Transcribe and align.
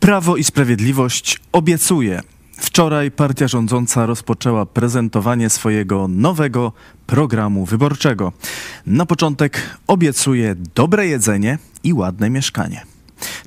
Prawo 0.00 0.36
i 0.36 0.44
Sprawiedliwość 0.44 1.40
obiecuje. 1.52 2.20
Wczoraj 2.58 3.10
partia 3.10 3.48
rządząca 3.48 4.06
rozpoczęła 4.06 4.66
prezentowanie 4.66 5.50
swojego 5.50 6.08
nowego 6.08 6.72
programu 7.06 7.66
wyborczego. 7.66 8.32
Na 8.86 9.06
początek 9.06 9.78
obiecuje 9.86 10.56
dobre 10.74 11.06
jedzenie 11.06 11.58
i 11.84 11.92
ładne 11.92 12.30
mieszkanie. 12.30 12.82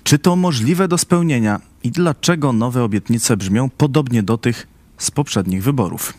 Czy 0.04 0.20
to 0.20 0.36
możliwe 0.36 0.88
do 0.88 0.97
spełnienia 0.97 1.60
i 1.84 1.92
dlaczego 1.92 2.54
nowe 2.54 2.83
obietnice 2.83 3.38
brzmią 3.38 3.70
podobnie 3.70 4.24
do 4.24 4.38
tych 4.38 4.68
z 4.97 5.11
poprzednich 5.11 5.64
wyborów? 5.64 6.14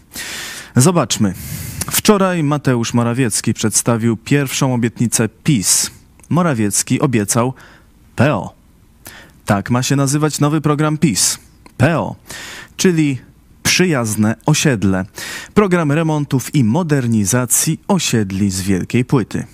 Zobaczmy. 0.77 1.35
Wczoraj 1.91 2.43
Mateusz 2.43 2.95
Morawiecki 2.95 3.55
przedstawił 3.55 4.17
pierwszą 4.17 4.75
obietnicę 4.75 5.29
PiS. 5.29 5.91
Morawiecki 6.29 7.01
obiecał 7.01 7.55
PO. 8.17 8.64
Tak 9.45 9.71
ma 9.71 9.83
się 9.83 9.97
nazywać 9.97 10.41
nowy 10.41 10.61
program 10.61 10.99
PiS. 10.99 11.39
PO, 11.77 12.17
czyli 12.77 13.19
przyjazne 13.63 14.35
osiedle. 14.47 15.05
Program 15.55 15.93
remontów 15.93 16.55
i 16.55 16.65
modernizacji 16.65 17.81
osiedli 17.89 18.51
z 18.51 18.61
wielkiej 18.61 19.05
płyty. 19.05 19.45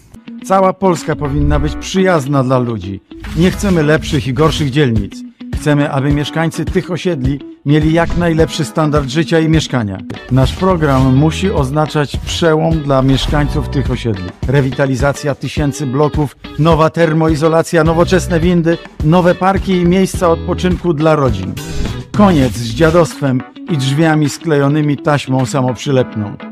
Cała 0.45 0.73
Polska 0.73 1.17
powinna 1.17 1.59
być 1.59 1.77
przyjazna 1.77 2.45
dla 2.45 2.59
ludzi. 2.59 3.01
Nie 3.37 3.51
chcemy 3.51 3.83
lepszych 3.83 4.27
i 4.27 4.35
gorszych 4.35 4.71
dzielnic. 4.71 5.30
Chcemy, 5.61 5.91
aby 5.91 6.13
mieszkańcy 6.13 6.65
tych 6.65 6.91
osiedli 6.91 7.41
mieli 7.67 7.93
jak 7.93 8.17
najlepszy 8.17 8.65
standard 8.65 9.09
życia 9.09 9.39
i 9.39 9.49
mieszkania. 9.49 9.99
Nasz 10.33 10.53
program 10.53 11.17
musi 11.17 11.51
oznaczać 11.51 12.17
przełom 12.17 12.83
dla 12.83 13.03
mieszkańców 13.03 13.69
tych 13.69 13.91
osiedli. 13.91 14.25
Rewitalizacja 14.49 15.35
tysięcy 15.35 15.87
bloków, 15.87 16.37
nowa 16.59 16.91
termoizolacja, 16.91 17.85
nowoczesne 17.85 18.41
windy, 18.41 18.79
nowe 19.05 19.35
parki 19.35 19.73
i 19.73 19.85
miejsca 19.85 20.29
odpoczynku 20.29 20.93
dla 20.93 21.17
rodzin. 21.17 21.55
Koniec 22.13 22.53
z 22.53 22.75
dziadostwem 22.75 23.43
i 23.71 23.77
drzwiami 23.77 24.29
sklejonymi 24.29 24.97
taśmą 24.97 25.47
samoprzylepną. 25.47 26.50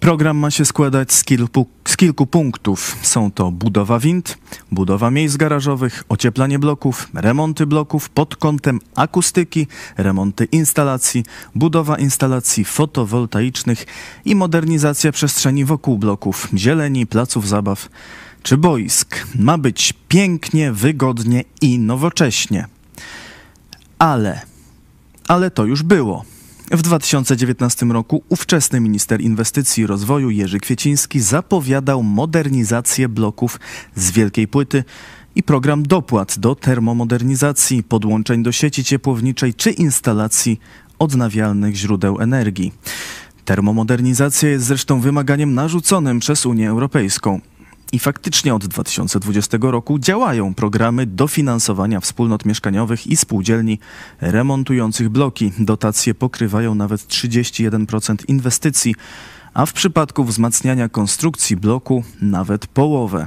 Program 0.00 0.36
ma 0.36 0.50
się 0.50 0.64
składać 0.64 1.12
z 1.12 1.24
kilku, 1.24 1.66
z 1.84 1.96
kilku 1.96 2.26
punktów. 2.26 2.96
Są 3.02 3.30
to 3.30 3.50
budowa 3.50 3.98
wind, 3.98 4.38
budowa 4.72 5.10
miejsc 5.10 5.36
garażowych, 5.36 6.04
ocieplanie 6.08 6.58
bloków, 6.58 7.08
remonty 7.14 7.66
bloków 7.66 8.08
pod 8.08 8.36
kątem 8.36 8.80
akustyki, 8.94 9.66
remonty 9.96 10.44
instalacji, 10.44 11.24
budowa 11.54 11.98
instalacji 11.98 12.64
fotowoltaicznych 12.64 13.86
i 14.24 14.34
modernizacja 14.34 15.12
przestrzeni 15.12 15.64
wokół 15.64 15.98
bloków, 15.98 16.48
zieleni, 16.54 17.06
placów 17.06 17.48
zabaw 17.48 17.88
czy 18.42 18.56
boisk. 18.56 19.26
Ma 19.34 19.58
być 19.58 19.94
pięknie, 20.08 20.72
wygodnie 20.72 21.44
i 21.60 21.78
nowocześnie. 21.78 22.66
Ale, 23.98 24.40
ale 25.28 25.50
to 25.50 25.64
już 25.64 25.82
było. 25.82 26.24
W 26.70 26.82
2019 26.82 27.86
roku 27.86 28.22
ówczesny 28.28 28.80
minister 28.80 29.20
inwestycji 29.20 29.82
i 29.82 29.86
rozwoju 29.86 30.30
Jerzy 30.30 30.60
Kwieciński 30.60 31.20
zapowiadał 31.20 32.02
modernizację 32.02 33.08
bloków 33.08 33.60
z 33.94 34.10
wielkiej 34.10 34.48
płyty 34.48 34.84
i 35.34 35.42
program 35.42 35.82
dopłat 35.82 36.38
do 36.38 36.54
termomodernizacji, 36.54 37.82
podłączeń 37.82 38.42
do 38.42 38.52
sieci 38.52 38.84
ciepłowniczej 38.84 39.54
czy 39.54 39.70
instalacji 39.70 40.60
odnawialnych 40.98 41.74
źródeł 41.74 42.20
energii. 42.20 42.72
Termomodernizacja 43.44 44.48
jest 44.48 44.64
zresztą 44.64 45.00
wymaganiem 45.00 45.54
narzuconym 45.54 46.20
przez 46.20 46.46
Unię 46.46 46.70
Europejską. 46.70 47.40
I 47.92 47.98
faktycznie 47.98 48.54
od 48.54 48.66
2020 48.66 49.58
roku 49.60 49.98
działają 49.98 50.54
programy 50.54 51.06
dofinansowania 51.06 52.00
wspólnot 52.00 52.44
mieszkaniowych 52.44 53.06
i 53.06 53.16
spółdzielni 53.16 53.78
remontujących 54.20 55.08
bloki. 55.08 55.52
Dotacje 55.58 56.14
pokrywają 56.14 56.74
nawet 56.74 57.00
31% 57.00 58.16
inwestycji, 58.28 58.94
a 59.54 59.66
w 59.66 59.72
przypadku 59.72 60.24
wzmacniania 60.24 60.88
konstrukcji 60.88 61.56
bloku 61.56 62.04
nawet 62.22 62.66
połowę. 62.66 63.26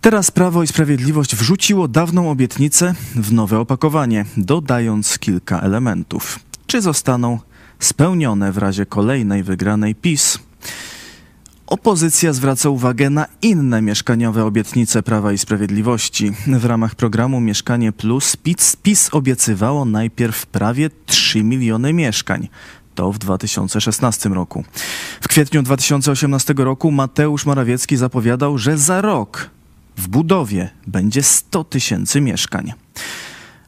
Teraz 0.00 0.30
Prawo 0.30 0.62
i 0.62 0.66
Sprawiedliwość 0.66 1.36
wrzuciło 1.36 1.88
dawną 1.88 2.30
obietnicę 2.30 2.94
w 3.14 3.32
nowe 3.32 3.58
opakowanie, 3.58 4.24
dodając 4.36 5.18
kilka 5.18 5.60
elementów. 5.60 6.40
Czy 6.66 6.82
zostaną 6.82 7.38
spełnione 7.78 8.52
w 8.52 8.58
razie 8.58 8.86
kolejnej 8.86 9.42
wygranej 9.42 9.94
PiS? 9.94 10.38
Opozycja 11.66 12.32
zwraca 12.32 12.68
uwagę 12.68 13.10
na 13.10 13.26
inne 13.42 13.82
mieszkaniowe 13.82 14.44
obietnice 14.44 15.02
Prawa 15.02 15.32
i 15.32 15.38
Sprawiedliwości. 15.38 16.32
W 16.46 16.64
ramach 16.64 16.94
programu 16.94 17.40
Mieszkanie 17.40 17.92
Plus 17.92 18.36
PiS, 18.36 18.76
PiS 18.76 19.08
obiecywało 19.12 19.84
najpierw 19.84 20.46
prawie 20.46 20.90
3 21.06 21.44
miliony 21.44 21.92
mieszkań. 21.92 22.48
To 22.94 23.12
w 23.12 23.18
2016 23.18 24.28
roku. 24.28 24.64
W 25.20 25.28
kwietniu 25.28 25.62
2018 25.62 26.54
roku 26.56 26.90
Mateusz 26.90 27.46
Morawiecki 27.46 27.96
zapowiadał, 27.96 28.58
że 28.58 28.78
za 28.78 29.00
rok 29.00 29.50
w 29.96 30.08
budowie 30.08 30.70
będzie 30.86 31.22
100 31.22 31.64
tysięcy 31.64 32.20
mieszkań. 32.20 32.72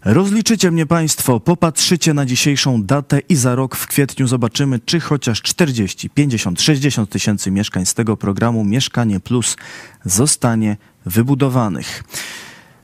Rozliczycie 0.04 0.70
mnie 0.70 0.86
Państwo, 0.86 1.40
popatrzycie 1.40 2.14
na 2.14 2.26
dzisiejszą 2.26 2.82
datę 2.82 3.20
i 3.28 3.36
za 3.36 3.54
rok 3.54 3.76
w 3.76 3.86
kwietniu 3.86 4.26
zobaczymy, 4.26 4.78
czy 4.78 5.00
chociaż 5.00 5.42
40, 5.42 6.10
50, 6.10 6.62
60 6.62 7.10
tysięcy 7.10 7.50
mieszkań 7.50 7.86
z 7.86 7.94
tego 7.94 8.16
programu 8.16 8.64
Mieszkanie 8.64 9.20
Plus 9.20 9.56
zostanie 10.04 10.76
wybudowanych. 11.06 12.04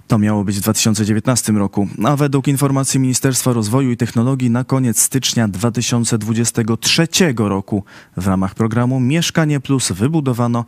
To 0.09 0.19
miało 0.19 0.45
być 0.45 0.57
w 0.57 0.61
2019 0.61 1.53
roku, 1.53 1.89
a 2.05 2.17
według 2.17 2.49
informacji 2.49 3.01
Ministerstwa 3.01 3.53
Rozwoju 3.53 3.91
i 3.91 3.97
Technologii 3.97 4.51
na 4.51 4.65
koniec 4.65 5.01
stycznia 5.01 5.49
2023 5.49 7.07
roku 7.37 7.85
w 8.17 8.27
ramach 8.27 8.55
programu 8.55 9.01
Mieszkanie 9.01 9.61
Plus 9.61 9.93
wybudowano 9.93 10.65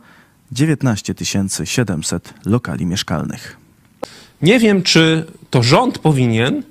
19 0.51 1.15
700 1.63 2.33
lokali 2.45 2.85
mieszkalnych. 2.85 3.66
Nie 4.41 4.59
wiem, 4.59 4.83
czy 4.83 5.25
to 5.49 5.63
rząd 5.63 5.99
powinien 5.99 6.63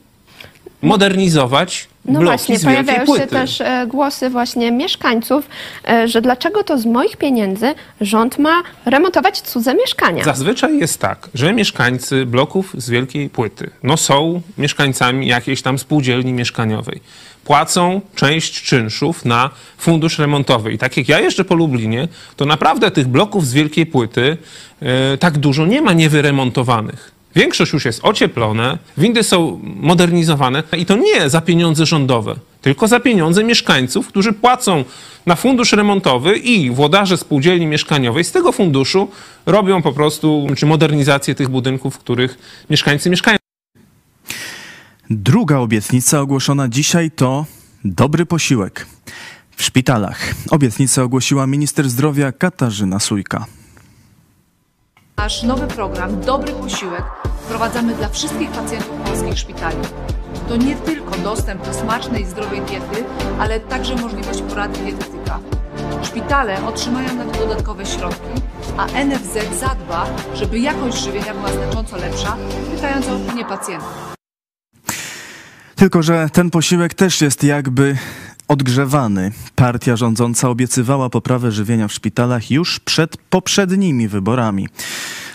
modernizować 0.82 1.88
No 2.04 2.20
bloki 2.20 2.36
właśnie, 2.36 2.58
pojawiają 2.58 3.06
się 3.06 3.26
też 3.26 3.60
e, 3.60 3.86
głosy 3.88 4.30
właśnie 4.30 4.72
mieszkańców, 4.72 5.48
e, 5.88 6.08
że 6.08 6.20
dlaczego 6.22 6.64
to 6.64 6.78
z 6.78 6.86
moich 6.86 7.16
pieniędzy 7.16 7.74
rząd 8.00 8.38
ma 8.38 8.62
remontować 8.84 9.40
cudze 9.40 9.74
mieszkania. 9.74 10.24
Zazwyczaj 10.24 10.78
jest 10.78 11.00
tak, 11.00 11.28
że 11.34 11.52
mieszkańcy 11.52 12.26
bloków 12.26 12.74
z 12.78 12.90
wielkiej 12.90 13.30
płyty 13.30 13.70
no 13.82 13.96
są 13.96 14.40
mieszkańcami 14.58 15.26
jakiejś 15.26 15.62
tam 15.62 15.78
spółdzielni 15.78 16.32
mieszkaniowej. 16.32 17.00
Płacą 17.44 18.00
część 18.14 18.62
czynszów 18.62 19.24
na 19.24 19.50
fundusz 19.78 20.18
remontowy. 20.18 20.72
I 20.72 20.78
tak 20.78 20.96
jak 20.96 21.08
ja 21.08 21.20
jeżdżę 21.20 21.44
po 21.44 21.54
Lublinie, 21.54 22.08
to 22.36 22.44
naprawdę 22.44 22.90
tych 22.90 23.08
bloków 23.08 23.46
z 23.46 23.52
wielkiej 23.52 23.86
płyty 23.86 24.36
e, 24.80 25.18
tak 25.18 25.38
dużo 25.38 25.66
nie 25.66 25.82
ma 25.82 25.92
niewyremontowanych. 25.92 27.15
Większość 27.36 27.72
już 27.72 27.84
jest 27.84 28.00
ocieplone, 28.02 28.78
windy 28.98 29.22
są 29.22 29.60
modernizowane 29.62 30.62
i 30.78 30.86
to 30.86 30.96
nie 30.96 31.30
za 31.30 31.40
pieniądze 31.40 31.86
rządowe, 31.86 32.34
tylko 32.60 32.88
za 32.88 33.00
pieniądze 33.00 33.44
mieszkańców, 33.44 34.08
którzy 34.08 34.32
płacą 34.32 34.84
na 35.26 35.36
fundusz 35.36 35.72
remontowy 35.72 36.36
i 36.36 36.70
włodarze 36.70 37.16
spółdzielni 37.16 37.66
mieszkaniowej 37.66 38.24
z 38.24 38.32
tego 38.32 38.52
funduszu 38.52 39.08
robią 39.46 39.82
po 39.82 39.92
prostu 39.92 40.46
czy 40.56 40.66
modernizację 40.66 41.34
tych 41.34 41.48
budynków, 41.48 41.94
w 41.94 41.98
których 41.98 42.38
mieszkańcy 42.70 43.10
mieszkają. 43.10 43.38
Druga 45.10 45.58
obietnica 45.58 46.20
ogłoszona 46.20 46.68
dzisiaj 46.68 47.10
to 47.10 47.46
dobry 47.84 48.26
posiłek. 48.26 48.86
W 49.56 49.62
szpitalach 49.62 50.34
obietnicę 50.50 51.02
ogłosiła 51.02 51.46
minister 51.46 51.88
zdrowia 51.88 52.32
Katarzyna 52.32 52.98
Sujka. 52.98 53.46
Nasz 55.26 55.42
nowy 55.42 55.66
program 55.66 56.20
Dobry 56.20 56.52
Posiłek 56.52 57.02
wprowadzamy 57.44 57.94
dla 57.94 58.08
wszystkich 58.08 58.50
pacjentów 58.50 58.96
polskich 59.04 59.38
szpitali. 59.38 59.76
To 60.48 60.56
nie 60.56 60.76
tylko 60.76 61.16
dostęp 61.16 61.64
do 61.64 61.74
smacznej 61.74 62.22
i 62.22 62.26
zdrowej 62.26 62.60
diety, 62.60 63.04
ale 63.38 63.60
także 63.60 63.96
możliwość 63.96 64.42
porady 64.42 64.78
dietetyka. 64.78 65.38
Szpitale 66.02 66.66
otrzymają 66.66 67.14
na 67.14 67.24
to 67.24 67.38
dodatkowe 67.38 67.86
środki, 67.86 68.42
a 68.76 68.86
NFZ 69.04 69.58
zadba, 69.60 70.06
żeby 70.34 70.58
jakość 70.58 70.98
żywienia 71.04 71.34
była 71.34 71.52
znacząco 71.52 71.96
lepsza, 71.96 72.36
pytając 72.74 73.08
o 73.08 73.16
opinię 73.16 73.44
pacjentów. 73.44 74.16
Tylko, 75.76 76.02
że 76.02 76.28
ten 76.32 76.50
posiłek 76.50 76.94
też 76.94 77.20
jest 77.20 77.44
jakby 77.44 77.96
odgrzewany. 78.48 79.32
Partia 79.54 79.96
rządząca 79.96 80.48
obiecywała 80.48 81.10
poprawę 81.10 81.52
żywienia 81.52 81.88
w 81.88 81.92
szpitalach 81.92 82.50
już 82.50 82.80
przed 82.80 83.16
poprzednimi 83.16 84.08
wyborami. 84.08 84.68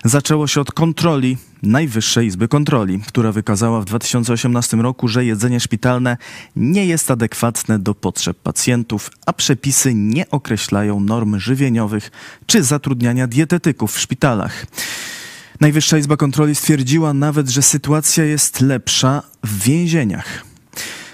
Zaczęło 0.04 0.48
się 0.48 0.62
od 0.62 0.72
kontroli 0.72 1.38
Najwyższej 1.64 2.28
Izby 2.28 2.48
Kontroli, 2.48 3.00
która 3.08 3.32
wykazała 3.32 3.82
w 3.82 3.86
2018 3.86 4.78
roku, 4.78 5.08
że 5.08 5.26
jedzenie 5.26 5.60
szpitalne 5.60 6.18
nie 6.56 6.86
jest 6.86 7.12
adekwatne 7.12 7.80
do 7.80 7.96
potrzeb 7.96 8.38
pacjentów, 8.38 9.12
a 9.26 9.34
przepisy 9.34 9.94
nie 9.94 10.30
określają 10.30 11.00
norm 11.00 11.40
żywieniowych 11.40 12.12
czy 12.46 12.64
zatrudniania 12.64 13.28
dietetyków 13.28 13.94
w 13.94 14.00
szpitalach. 14.00 14.66
Najwyższa 15.60 15.98
Izba 15.98 16.18
Kontroli 16.18 16.56
stwierdziła 16.56 17.14
nawet, 17.14 17.50
że 17.50 17.62
sytuacja 17.62 18.24
jest 18.24 18.62
lepsza 18.62 19.24
w 19.44 19.64
więzieniach. 19.64 20.51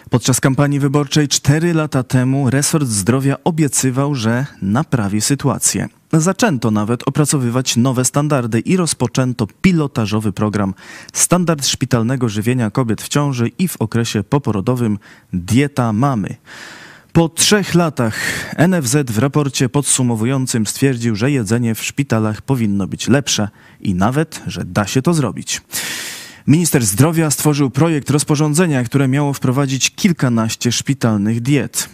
Podczas 0.10 0.42
kampanii 0.42 0.80
wyborczej 0.80 1.28
cztery 1.28 1.74
lata 1.74 2.04
temu 2.04 2.50
resort 2.50 2.88
zdrowia 2.88 3.36
obiecywał, 3.44 4.16
że 4.16 4.46
naprawi 4.62 5.22
sytuację. 5.22 5.90
Zaczęto 6.14 6.72
nawet 6.72 7.08
opracowywać 7.08 7.78
nowe 7.78 8.06
standardy 8.06 8.60
i 8.60 8.78
rozpoczęto 8.78 9.48
pilotażowy 9.62 10.32
program 10.32 10.74
Standard 11.14 11.68
szpitalnego 11.68 12.30
żywienia 12.30 12.72
kobiet 12.72 13.02
w 13.02 13.08
ciąży 13.08 13.48
i 13.60 13.68
w 13.68 13.82
okresie 13.82 14.24
poporodowym 14.24 15.00
Dieta 15.34 15.94
Mamy. 15.94 16.36
Po 17.14 17.30
trzech 17.30 17.76
latach 17.76 18.16
NFZ 18.70 18.96
w 19.12 19.18
raporcie 19.18 19.70
podsumowującym 19.70 20.68
stwierdził, 20.68 21.16
że 21.16 21.32
jedzenie 21.32 21.76
w 21.76 21.84
szpitalach 21.84 22.42
powinno 22.42 22.88
być 22.88 23.08
lepsze 23.08 23.50
i 23.82 23.96
nawet, 23.96 24.42
że 24.48 24.66
da 24.66 24.88
się 24.88 25.02
to 25.02 25.14
zrobić. 25.14 25.62
Minister 26.48 26.86
zdrowia 26.86 27.32
stworzył 27.32 27.70
projekt 27.70 28.10
rozporządzenia, 28.10 28.84
które 28.84 29.08
miało 29.08 29.34
wprowadzić 29.34 29.92
kilkanaście 29.92 30.72
szpitalnych 30.72 31.42
diet. 31.42 31.90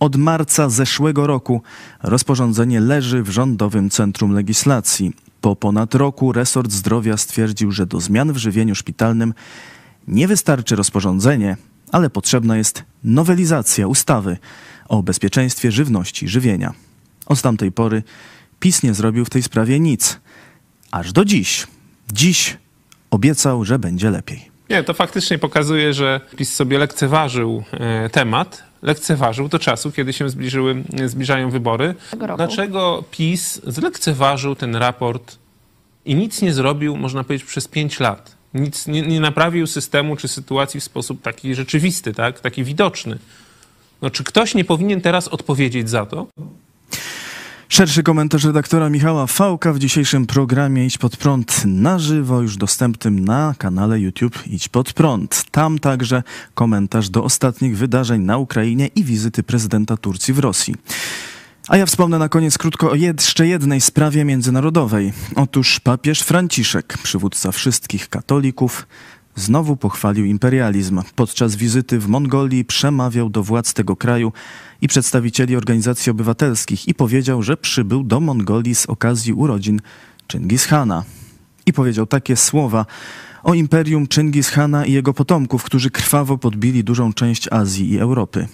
Od 0.00 0.16
marca 0.16 0.68
zeszłego 0.68 1.26
roku 1.26 1.62
rozporządzenie 2.02 2.80
leży 2.80 3.22
w 3.22 3.28
Rządowym 3.28 3.90
Centrum 3.90 4.32
Legislacji. 4.32 5.12
Po 5.40 5.56
ponad 5.56 5.94
roku 5.94 6.32
resort 6.32 6.72
zdrowia 6.72 7.16
stwierdził, 7.16 7.72
że 7.72 7.86
do 7.86 8.00
zmian 8.00 8.32
w 8.32 8.36
żywieniu 8.36 8.74
szpitalnym 8.74 9.34
nie 10.08 10.28
wystarczy 10.28 10.76
rozporządzenie, 10.76 11.56
ale 11.92 12.10
potrzebna 12.10 12.56
jest 12.56 12.82
nowelizacja 13.04 13.88
ustawy 13.88 14.36
o 14.88 15.02
bezpieczeństwie 15.02 15.72
żywności 15.72 16.26
i 16.26 16.28
żywienia. 16.28 16.74
Od 17.26 17.42
tamtej 17.42 17.72
pory 17.72 18.02
PiS 18.60 18.82
nie 18.82 18.94
zrobił 18.94 19.24
w 19.24 19.30
tej 19.30 19.42
sprawie 19.42 19.80
nic. 19.80 20.20
Aż 20.90 21.12
do 21.12 21.24
dziś. 21.24 21.66
Dziś 22.12 22.56
obiecał, 23.14 23.64
że 23.64 23.78
będzie 23.78 24.10
lepiej. 24.10 24.50
Nie, 24.70 24.82
to 24.82 24.94
faktycznie 24.94 25.38
pokazuje, 25.38 25.94
że 25.94 26.20
PiS 26.36 26.54
sobie 26.54 26.78
lekceważył 26.78 27.64
e, 27.72 28.08
temat, 28.08 28.62
lekceważył 28.82 29.48
do 29.48 29.58
czasu, 29.58 29.92
kiedy 29.92 30.12
się 30.12 30.28
zbliżyły, 30.28 30.84
zbliżają 31.06 31.50
wybory. 31.50 31.94
Dlaczego 32.36 33.04
PiS 33.10 33.60
zlekceważył 33.66 34.54
ten 34.54 34.76
raport 34.76 35.38
i 36.04 36.14
nic 36.14 36.42
nie 36.42 36.52
zrobił, 36.52 36.96
można 36.96 37.24
powiedzieć, 37.24 37.48
przez 37.48 37.68
pięć 37.68 38.00
lat? 38.00 38.36
Nic 38.54 38.86
nie, 38.86 39.02
nie 39.02 39.20
naprawił 39.20 39.66
systemu 39.66 40.16
czy 40.16 40.28
sytuacji 40.28 40.80
w 40.80 40.84
sposób 40.84 41.22
taki 41.22 41.54
rzeczywisty, 41.54 42.14
tak? 42.14 42.40
taki 42.40 42.64
widoczny. 42.64 43.18
No, 44.02 44.10
czy 44.10 44.24
ktoś 44.24 44.54
nie 44.54 44.64
powinien 44.64 45.00
teraz 45.00 45.28
odpowiedzieć 45.28 45.90
za 45.90 46.06
to? 46.06 46.26
Szerszy 47.68 48.02
komentarz 48.02 48.44
redaktora 48.44 48.90
Michała 48.90 49.26
Fałka 49.26 49.72
w 49.72 49.78
dzisiejszym 49.78 50.26
programie 50.26 50.86
Idź 50.86 50.98
Pod 50.98 51.16
Prąd 51.16 51.62
na 51.64 51.98
żywo, 51.98 52.42
już 52.42 52.56
dostępnym 52.56 53.24
na 53.24 53.54
kanale 53.58 54.00
YouTube 54.00 54.46
Idź 54.46 54.68
Pod 54.68 54.92
Prąd. 54.92 55.44
Tam 55.50 55.78
także 55.78 56.22
komentarz 56.54 57.10
do 57.10 57.24
ostatnich 57.24 57.76
wydarzeń 57.76 58.22
na 58.22 58.38
Ukrainie 58.38 58.86
i 58.86 59.04
wizyty 59.04 59.42
prezydenta 59.42 59.96
Turcji 59.96 60.34
w 60.34 60.38
Rosji. 60.38 60.74
A 61.68 61.76
ja 61.76 61.86
wspomnę 61.86 62.18
na 62.18 62.28
koniec 62.28 62.58
krótko 62.58 62.90
o 62.90 62.94
jeszcze 62.94 63.46
jednej 63.46 63.80
sprawie 63.80 64.24
międzynarodowej. 64.24 65.12
Otóż 65.36 65.80
papież 65.80 66.20
Franciszek, 66.20 66.98
przywódca 67.02 67.52
wszystkich 67.52 68.08
katolików, 68.08 68.86
znowu 69.36 69.76
pochwalił 69.76 70.24
imperializm. 70.24 71.02
Podczas 71.16 71.56
wizyty 71.56 71.98
w 71.98 72.08
Mongolii 72.08 72.64
przemawiał 72.64 73.30
do 73.30 73.42
władz 73.42 73.74
tego 73.74 73.96
kraju 73.96 74.32
i 74.80 74.88
przedstawicieli 74.88 75.56
organizacji 75.56 76.10
obywatelskich 76.10 76.88
i 76.88 76.94
powiedział, 76.94 77.42
że 77.42 77.56
przybył 77.56 78.04
do 78.04 78.20
Mongolii 78.20 78.74
z 78.74 78.86
okazji 78.86 79.32
urodzin 79.32 79.80
Chingis 80.32 80.64
Hana. 80.64 81.04
I 81.66 81.72
powiedział 81.72 82.06
takie 82.06 82.36
słowa 82.36 82.86
o 83.42 83.54
imperium 83.54 84.06
Chingis 84.14 84.48
Hana 84.48 84.86
i 84.86 84.92
jego 84.92 85.14
potomków, 85.14 85.64
którzy 85.64 85.90
krwawo 85.90 86.38
podbili 86.38 86.84
dużą 86.84 87.12
część 87.12 87.48
Azji 87.52 87.90
i 87.90 87.98
Europy. 87.98 88.48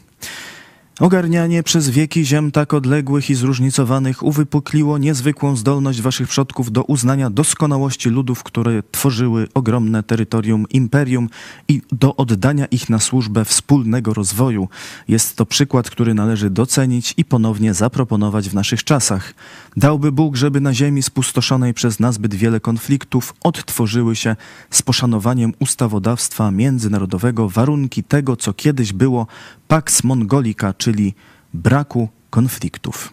Ogarnianie 1.01 1.63
przez 1.63 1.91
wieki 1.91 2.27
ziem 2.27 2.51
tak 2.51 2.75
odległych 2.75 3.31
i 3.31 3.35
zróżnicowanych 3.35 4.23
uwypukliło 4.23 4.99
niezwykłą 4.99 5.57
zdolność 5.57 6.03
waszych 6.03 6.29
przodków 6.29 6.73
do 6.73 6.83
uznania 6.83 7.31
doskonałości 7.31 8.09
ludów, 8.09 8.43
które 8.43 8.83
tworzyły 8.91 9.49
ogromne 9.55 10.03
terytorium 10.03 10.67
imperium 10.71 11.29
i 11.69 11.83
do 11.93 12.17
oddania 12.17 12.67
ich 12.67 12.89
na 12.89 12.99
służbę 12.99 13.45
wspólnego 13.45 14.15
rozwoju. 14.15 14.69
Jest 15.09 15.37
to 15.37 15.47
przykład, 15.47 15.91
który 15.91 16.15
należy 16.15 16.51
docenić 16.51 17.15
i 17.17 17.25
ponownie 17.25 17.75
zaproponować 17.75 18.49
w 18.49 18.55
naszych 18.55 18.85
czasach. 18.85 19.35
Dałby 19.77 20.13
Bóg, 20.13 20.37
żeby 20.37 20.61
na 20.61 20.75
ziemi 20.75 21.03
spustoszonej 21.03 21.75
przez 21.75 22.01
nazbyt 22.01 22.35
wiele 22.35 22.61
konfliktów 22.61 23.35
odtworzyły 23.43 24.17
się 24.17 24.37
z 24.71 24.83
poszanowaniem 24.83 25.53
ustawodawstwa 25.59 26.51
międzynarodowego 26.51 27.49
warunki 27.49 28.05
tego, 28.05 28.37
co 28.37 28.53
kiedyś 28.53 28.93
było 28.93 29.27
Pax 29.71 30.05
Mongolica, 30.05 30.73
czyli 30.91 31.15
braku 31.55 32.09
konfliktów. 32.31 33.13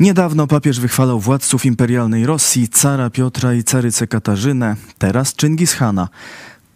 Niedawno 0.00 0.46
papież 0.46 0.80
wychwalał 0.80 1.20
władców 1.20 1.66
imperialnej 1.66 2.26
Rosji, 2.26 2.68
cara 2.68 3.10
Piotra 3.10 3.54
i 3.54 3.64
carycę 3.64 4.06
Katarzynę, 4.06 4.76
teraz 4.98 5.34
Chingis 5.36 5.72
Hana. 5.72 6.08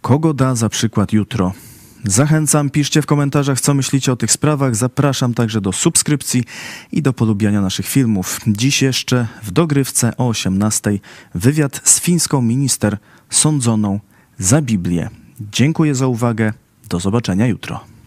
Kogo 0.01 0.33
da 0.33 0.55
za 0.55 0.69
przykład 0.69 1.13
jutro? 1.13 1.53
Zachęcam, 2.03 2.69
piszcie 2.69 3.01
w 3.01 3.05
komentarzach, 3.05 3.61
co 3.61 3.73
myślicie 3.73 4.11
o 4.11 4.15
tych 4.15 4.31
sprawach. 4.31 4.75
Zapraszam 4.75 5.33
także 5.33 5.61
do 5.61 5.71
subskrypcji 5.71 6.43
i 6.91 7.01
do 7.01 7.13
polubiania 7.13 7.61
naszych 7.61 7.87
filmów. 7.87 8.39
Dziś 8.47 8.81
jeszcze 8.81 9.27
w 9.43 9.51
dogrywce 9.51 10.17
o 10.17 10.27
18 10.27 10.99
wywiad 11.35 11.81
z 11.83 11.99
fińską 11.99 12.41
minister 12.41 12.97
sądzoną 13.29 13.99
za 14.37 14.61
Biblię. 14.61 15.09
Dziękuję 15.51 15.95
za 15.95 16.07
uwagę. 16.07 16.53
Do 16.89 16.99
zobaczenia 16.99 17.47
jutro. 17.47 17.98